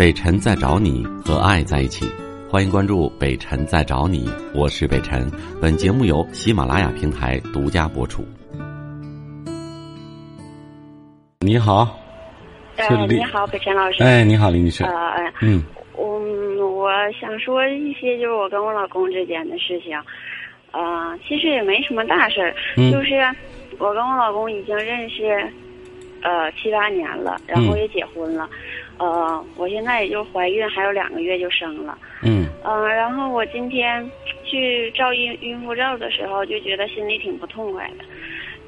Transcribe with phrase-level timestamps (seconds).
[0.00, 2.06] 北辰在找你和爱在一起，
[2.48, 5.30] 欢迎关注北辰在找你，我是北辰。
[5.60, 8.24] 本节目由喜马拉雅平台独家播出。
[11.40, 12.00] 你好，
[12.76, 14.02] 哎，你好，北辰老师。
[14.02, 14.84] 哎，你好，李女士。
[14.84, 14.90] 呃，
[15.42, 15.62] 嗯，
[15.94, 16.18] 我
[16.78, 16.90] 我
[17.20, 20.00] 想说一些就是我跟我老公之间的事情，
[20.72, 23.16] 呃，其实也没什么大事儿，嗯就是
[23.78, 25.26] 我跟我老公已经认识
[26.22, 28.48] 呃七八年了，然后嗯也结婚了，
[29.00, 32.46] 呃，我现在也就怀孕还有两个月就生了，嗯。
[32.62, 34.08] 嗯、然后我今天
[34.44, 38.04] 去照孕孕妇照的时候，就觉得心里挺不痛快的。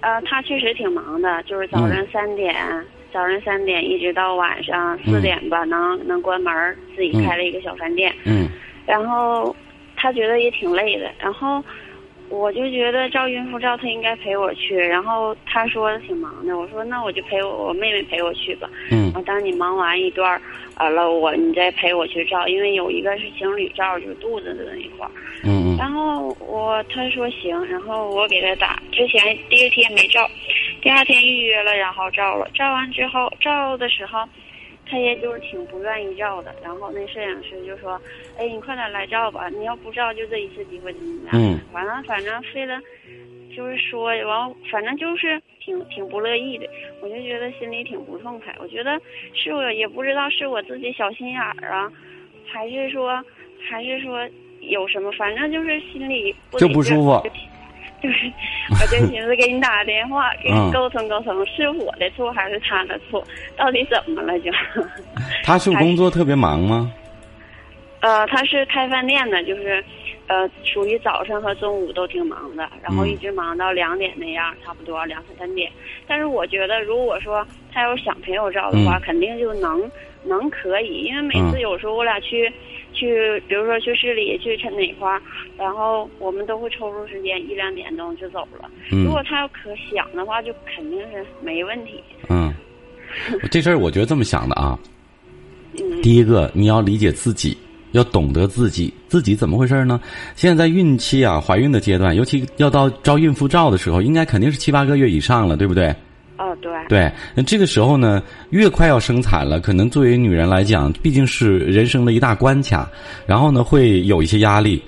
[0.00, 2.56] 呃，他确实挺忙的，就是早上三点，
[3.12, 8.10] 早上三点一直到晚上四点吧，能能关门儿，自己开了一个小饭店。
[8.24, 8.48] 嗯。
[8.86, 9.54] 然后
[9.94, 11.62] 他觉得也挺累的，然后
[12.34, 18.68] 我就觉得照孕妇照他应该陪我去，然后他说挺忙的，我说那我就陪我我妹妹陪我去吧。
[18.90, 20.40] 嗯然后，当你忙完一段儿，
[20.78, 25.10] 完了我你再陪我去照，因为有一个是情侣照，就是肚子的那一块儿。
[25.44, 30.28] 嗯然后我他说行，然后我给他打，之前第一天没照，
[30.82, 34.20] 第二天预约了，然后照了，照完之后照的时候，
[34.86, 38.00] 他也就是挺不愿意照的，然后那摄影师就说，
[38.38, 41.30] 哎，你快点来照吧，你要不照就这一次机会怎么样？
[41.34, 42.78] 嗯完了反正费了，
[43.56, 46.68] 就是说完，反正就是挺挺不乐意的，
[47.00, 48.54] 我就觉得心里挺不痛快。
[48.60, 49.00] 我觉得
[49.32, 51.90] 是我也不知道是我自己小心眼儿啊，
[52.46, 53.24] 还是说
[53.68, 54.28] 还是说
[54.60, 57.22] 有什么，反正就是心里不就不舒服
[58.04, 58.32] 就就是，
[58.70, 63.24] 我就寻思给你打个电话，给嗯你沟通沟通，是我的错还是他的错？
[63.56, 64.50] 到底怎么了就？
[65.42, 66.92] 他是工作特别忙吗？
[68.00, 69.82] 呃，他是开饭店的，就是，
[70.26, 75.70] 呃，属于早上和中午都挺忙的，然后嗯一直忙到两点那样，差不多两三点。
[76.06, 79.90] 但是我觉得，如果说他要想陪我照的话，嗯肯定就能
[80.24, 82.48] 能可以，因为每次嗯有时候我俩去、
[82.94, 85.20] 去，比如说去市里去哪哪块儿，
[85.58, 88.70] 然后我们都会抽出时间一两点钟就走了。
[88.92, 92.02] 嗯如果他要可想的话，就肯定是没问题。
[92.28, 92.54] 嗯，
[93.50, 94.78] 这事儿我觉得这么想的啊。
[95.80, 97.56] 嗯第一个，你要理解自己，
[97.90, 100.00] 要懂得自己，自己怎么回事呢？
[100.36, 105.92] 现在在孕期啊，怀孕的阶段，尤其要到照孕妇照的时候，应该肯定是七八个月以上了，对不对？
[106.36, 112.90] 哦，对，对，那这个时候呢，越快要生产了，可能作为女人来讲，毕竟是人生的一大关卡，
[113.24, 114.82] 然后呢，会有一些压力，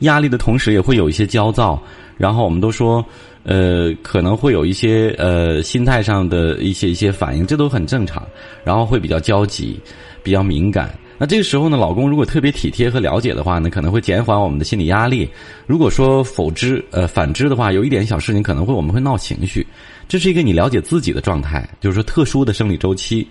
[0.00, 1.82] 压力的同时也会有一些焦躁，
[2.16, 3.04] 然后我们都说，
[3.42, 8.24] 呃，可能会有一些呃心态上的一些一些反应，这都很正常，
[8.62, 9.80] 然后会比较焦急，
[10.22, 10.96] 比较敏感。
[11.18, 15.28] 那这个时候呢，老公如果特别体贴和了解的话呢，可能会减缓我们的心理压力。
[15.66, 19.66] 如果说否之呃反之的话，有一点小事情可能会我们会闹情绪，
[20.08, 23.26] 这是一个你了解自己的状态，就是说特殊的生理周期。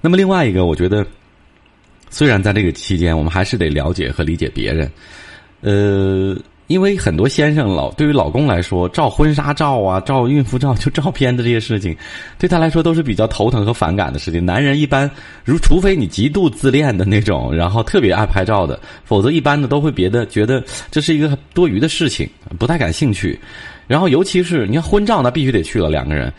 [0.00, 1.04] 那么另外一个，我觉得
[2.10, 4.90] 虽然在这个期间，我们还是得了解和理解别人，
[5.62, 6.36] 呃。
[6.68, 11.96] 因为很多先生老对于老公来说，照婚纱照啊、照孕妇照、就照片的这些事情，
[12.38, 14.44] 对他来说都是比较头疼和反感的事情。
[14.44, 15.08] 男人一般，
[15.44, 20.60] 如除非你极度自恋的那种，然后特别爱拍照的，否则一般的都会别的觉得
[20.90, 22.28] 这是一个多余的事情，
[22.58, 23.38] 不太感兴趣。
[23.86, 26.32] 然后尤其是你看婚照，那必须得去了两个人。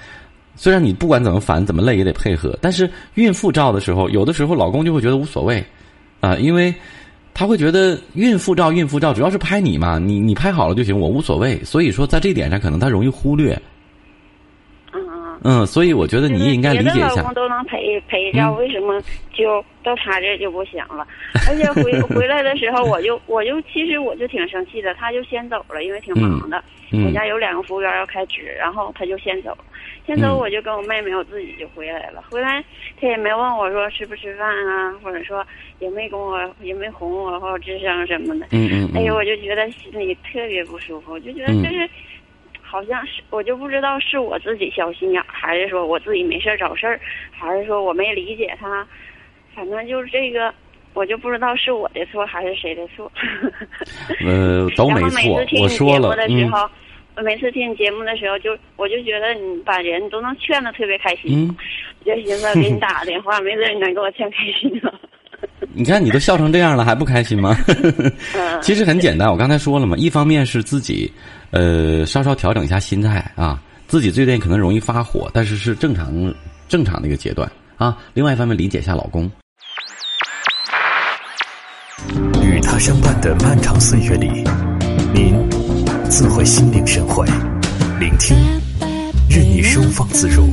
[0.57, 5.63] 虽然你不管怎么烦怎么累也得配合，但是孕妇照的时候，有的时候老公就会觉得无所谓，
[6.19, 6.73] 啊、因为。
[7.37, 11.63] 他会觉得孕妇照、孕妇照主要是拍你嘛，你你拍好了就行，我无所谓。
[11.63, 13.61] 所以说，在这点上，可能他容易忽略。
[15.47, 15.63] 嗯嗯。
[15.63, 17.33] 嗯，所以我觉得你也应该理解一下别的老公。
[17.33, 19.01] 都能陪陪照，嗯为什么
[19.33, 21.07] 就到他这就不行了？
[21.49, 26.57] 而且回 回来的时候，我就我就其实我就挺生气的，他就先走了，因为挺忙的。
[26.57, 29.57] 嗯我家有两个服务员要开值，然后他就先走了。
[30.05, 32.23] 先走嗯我就跟我妹妹我自己就回来了。
[32.31, 32.63] 回来
[32.99, 35.45] 他也没问我说吃不吃饭啊，或者说
[35.79, 38.45] 也没跟我也没哄我或者吱声什么的。
[38.51, 41.89] 嗯嗯哎呦，嗯我就觉得心里特别不舒服，我就觉得就是，
[42.69, 46.99] 好像是我就不知道是我自己小心眼儿，还是说我自己没事儿找事儿，
[47.31, 48.85] 还是说我没理解他，
[49.55, 50.53] 反正就是这个，
[50.93, 53.09] 我就不知道是我的错还是谁的错。
[54.25, 55.61] 呃， 都没然后每错次听。
[55.61, 56.69] 我你节说了，目的时嗯候，
[57.15, 61.55] 我每次听你节目的时候，就我就觉得你把人都能劝得特别开心，嗯，
[62.03, 64.93] 我 就寻思给你打个电话，没准你能给我劝开心了。
[65.77, 67.55] 你看你都笑成这样了，还不开心吗？
[67.67, 68.11] 嗯
[68.63, 71.11] 其实很简单，我刚才说了嘛，一方面是自己，
[71.51, 76.33] 呃，稍稍调整一下心态啊，自己最近可能容易发火，但是是正常
[76.67, 77.95] 正常的一个阶段啊。
[78.15, 79.29] 另外一方面，理解一下老公。
[82.41, 84.43] 与他相伴的漫长岁月里，
[85.13, 85.35] 您
[86.09, 87.27] 自会心领神会，
[87.99, 88.35] 聆听，
[89.29, 90.47] 任你收放自如，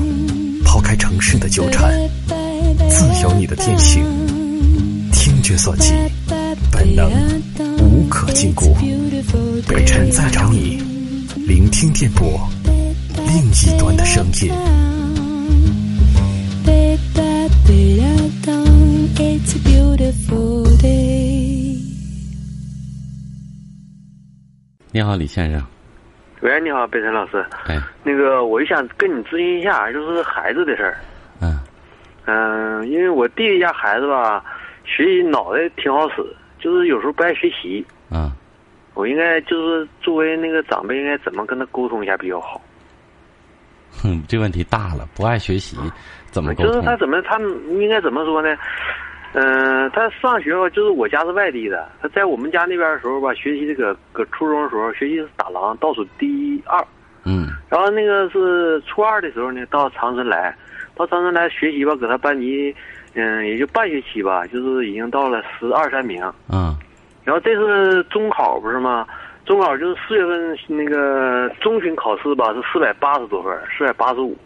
[0.64, 1.90] 抛开城市的纠缠，
[2.90, 4.04] 自有你的天性。
[5.44, 5.93] 觉所及，
[6.73, 7.06] 本能
[7.79, 8.75] 无可禁锢。
[9.69, 10.82] 北辰在找你，
[11.46, 12.41] 聆听电波
[13.14, 14.50] 另一端的声音。
[24.93, 25.62] 你好，李先生。
[26.41, 27.44] 喂，你好，北辰老师。
[27.67, 30.96] 哎，那个，我就想跟你咨询一下，就是孩子的事儿。
[31.41, 31.61] 嗯
[32.25, 34.43] 嗯，因为我弟弟家孩子吧，
[34.84, 36.25] 学习脑袋挺好使，
[36.58, 37.84] 就是有时候不爱学习。
[38.10, 38.31] 嗯，
[38.94, 42.60] 我应该就是作为那个长辈，应该怎么跟他沟通一下比较好？
[44.02, 45.76] 哼， 这问题大了，不爱学习，
[46.31, 46.82] 怎么沟就是？
[46.82, 47.38] 他怎么，他
[47.70, 48.56] 应该怎么说呢？
[49.36, 56.81] 嗯、他上学吧，就是我家是外地的，他在我们家那边的时候吧，学习这个搁初中的时候，学习是打狼，倒数第二。
[57.25, 60.54] 嗯然后那个是初二的时候呢，到长春来，
[60.94, 62.72] 到长春来学习吧，搁他班级，
[63.14, 66.22] 嗯，也就半学期吧，就是已经到了十二三名。
[66.52, 66.76] 嗯
[67.25, 69.06] 然后这次中考不是吗？
[69.46, 74.37] 中考就是四月份那个中旬考试吧，是四百八十多分，四百八十五。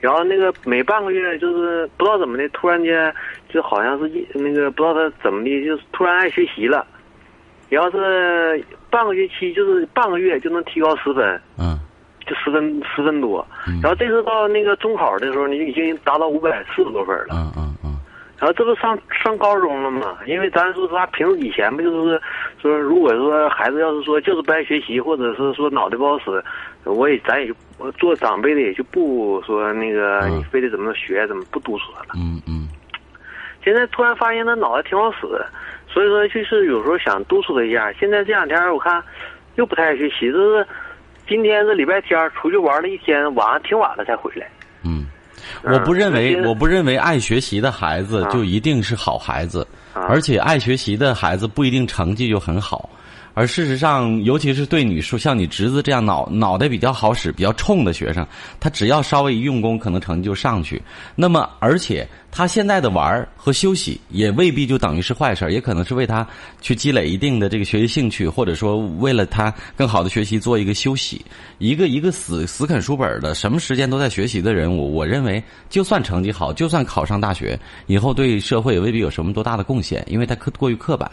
[0.00, 3.12] 然后那个每半个月就是不知道怎么的，突然间
[3.48, 6.86] 就好像是一那个不知道他怎么的，就是突然爱学习了。
[7.70, 11.80] 然后是半个学期，就是半个月就能提高十分，嗯
[12.26, 13.44] 就十分十分多。
[13.66, 17.28] 嗯然后这次到那个中考的时候你，已经达到五百四十多分了。
[17.30, 17.63] 嗯嗯嗯
[18.38, 20.18] 然后这不上上高中了嘛？
[20.26, 22.20] 因为咱说实话，平时以前不就是
[22.60, 26.42] 说，如果说孩子要是说就是不爱学习，或者是说脑袋不好使，
[26.84, 32.08] 我也咱也就我做长辈的也就不说那个嗯你非得怎么学怎么不督促他了。
[32.16, 32.68] 嗯嗯
[33.64, 35.20] 现在突然发现他脑袋挺好使，
[35.88, 37.90] 所以说就是有时候想督促他一下。
[37.92, 39.02] 现在这两天我看
[39.54, 40.66] 又不太爱学习，就是
[41.26, 44.46] 今天是礼拜天，出去玩了一天，晚上挺晚了才回来。
[45.62, 52.88] 嗯，我不认为，嗯我不认为爱学习的孩子啊就一定是好孩子，啊而且爱学习的孩子不一定成绩就很好。
[53.34, 58.24] 而事实上，尤其是对你说像你侄子这样脑脑袋比较好使、比较冲的学生，
[58.60, 60.80] 他只要稍微一用功，可能成绩就上去。
[61.16, 66.24] 那么，而且他现在的玩儿和休息也未必就等于是坏事儿，也可能是为他
[66.60, 71.20] 去积累一定的这个学习兴趣，或者说为了他更好的学习做一个休息。
[71.58, 81.10] 一个一个死死啃书本儿的，什么时间都在学习的人，我我认为，就算成绩好，就算考上大学，以后对社会也未必有什么多大的贡献，因为他刻过于刻板。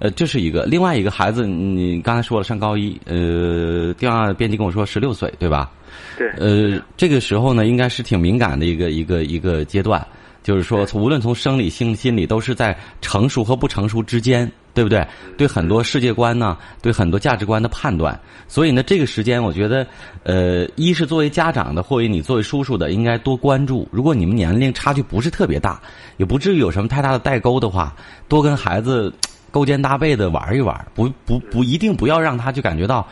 [0.00, 5.70] 呃，这是一个，另外一个孩子，你刚才说了上高一，呃，电话编辑跟我说十六岁，对吧？
[6.16, 10.04] 对，呃，这个时候呢，应该是挺敏感的一个一个一个阶段，
[10.42, 15.06] 就是说，从无论从生理、性心理，都是在成熟和不成熟之间，对不对？
[15.36, 18.18] 对很多世界观呢，对很多价值观的判断，
[18.48, 19.86] 所以呢，这个时间，我觉得，
[20.22, 23.86] 呃，一是作为家长的，或者你作为叔叔的，应该多关注。
[23.92, 25.78] 如果你们年龄差距不是特别大，
[26.16, 27.94] 也不至于有什么太大的代沟的话，
[28.28, 29.12] 多跟孩子。
[29.50, 33.06] 勾肩搭背的玩一玩，不不不，一定不要让他就感觉到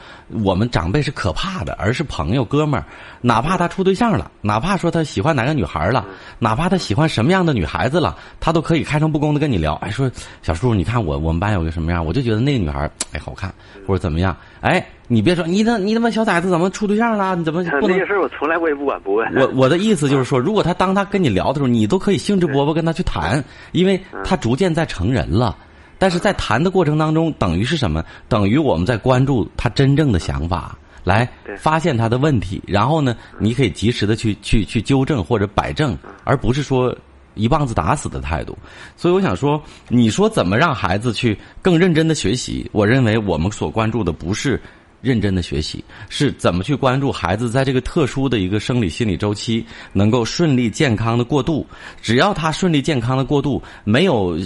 [0.45, 2.85] 我们长辈是可怕的，而是朋友哥们儿。
[3.21, 6.05] 哪怕他处对象了，哪怕说他喜欢哪个女孩了，
[6.39, 9.75] 哪怕他喜欢什么样的女孩子了，他都可以开诚布公的跟你聊。
[9.77, 13.53] 哎，说小叔，你看我我们班有个什么样，我就觉得那个女孩哎好看，
[13.87, 14.37] 或者怎么样。
[14.61, 17.35] 哎，你别说你那你他妈小崽子怎么处对象了？
[17.35, 18.07] 你怎么不能这些？
[18.07, 19.29] 事我从来我也不管不问。
[19.35, 25.57] 我我的意思就是说，如果他当他跟你聊的时候，你都可以兴致勃勃跟他去谈，因为他逐渐在成人了。
[25.99, 28.05] 但是在谈的过程当中，等于是什么？
[28.29, 31.29] 等于我们在关注他真正的想法，来
[31.59, 36.97] 发现他的问题，然后呢，你可以及时的去去去纠正或者摆正，而不是说
[37.35, 38.57] 一棒子打死的态度。
[38.97, 42.69] 所以我想说，你说怎么让孩子去更认真的学习？
[42.73, 44.61] 我认为我们所关注的不是。
[45.01, 51.67] 认真的学习是怎么去关注孩子在这个特殊的一个生理心理周期能够顺利健康的过渡。
[52.03, 54.39] 只要他顺利健康的过渡，没有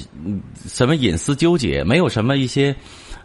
[0.67, 2.75] 什么隐私纠结，没有什么一些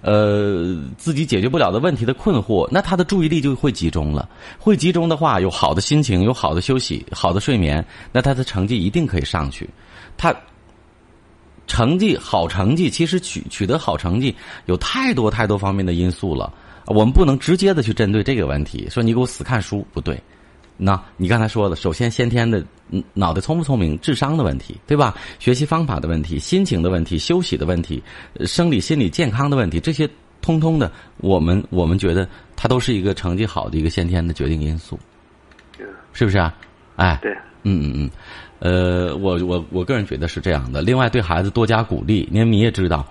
[0.02, 4.30] 呃自己解决不了的问题的困惑，那他的注意力就会集中了。
[4.58, 9.70] 会集中的话，有好的心情，有好的休息，好的睡眠，那他的成绩一定可以上去。
[10.16, 10.36] 他。
[11.70, 14.34] 成绩好，成绩其实取取得好成绩
[14.68, 16.50] 有太多太多方面的因素了。
[16.88, 20.20] 我们不能直接的去针对这个问题，说你给我死看书不对。
[20.80, 25.16] 那你刚才说的，首先先天的嗯脑袋聪不聪明、智商的问题，对吧？
[25.40, 28.02] 学习方法的问题、心情的问题、休息的问题、
[28.34, 30.08] 呃生理心理健康的问题，这些
[30.40, 35.00] 通通的，我们我们觉得它都是一个成绩好的一个先天的决定因素，
[36.14, 36.56] 是不是啊？
[36.96, 37.32] 哎，对，
[37.64, 38.10] 嗯嗯嗯，
[39.08, 40.84] 呃，我我我个人觉得是这样的。
[40.84, 43.04] 另外，对孩子多加鼓励，因为你也知道，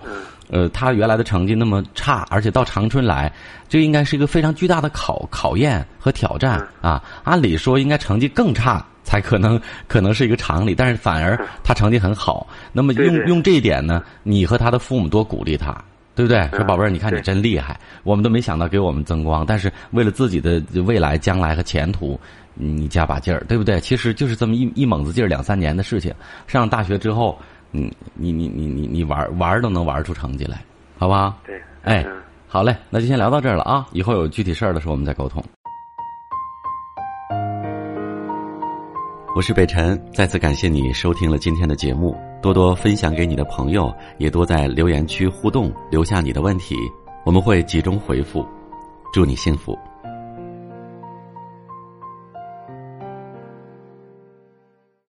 [0.49, 3.31] 呃，他原来的成绩那么差，而且到长春来，
[3.67, 7.03] 这应该是一个非常巨大的考考验和挑战啊。
[7.23, 12.47] 按理说，应该成绩更差才可能 可能是一个常理，但是反而他成绩很好。
[12.71, 15.75] 那么用用这一点呢，你和他的父母多鼓励他，
[16.15, 16.47] 对不对？
[16.53, 22.19] 说宝贝儿，你看你真厉害，我们都没想到给我们增光，但是为了自己的未来、将来和前途，
[22.53, 23.79] 你加把劲儿，对不对？
[23.81, 26.13] 其实就是这么一一猛子劲儿，两三年的事情。
[26.47, 27.37] 上大学之后，
[27.71, 30.63] 嗯，你你你你你玩玩都能玩出成绩来，
[30.97, 31.37] 好不好？
[31.45, 33.85] 对，哎嗯，好嘞，那就先聊到这儿了啊！
[33.91, 35.43] 以后有具体事儿的时候我们再沟通。
[39.35, 46.75] 我是北辰，再次感谢你收听了今天的节目，多多分享给你的朋友，也多在留言区互动，留下你的问题，
[47.23, 48.47] 我们会集中回复。
[49.13, 49.77] 祝你幸福。